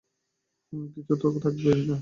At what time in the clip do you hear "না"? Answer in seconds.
1.79-1.83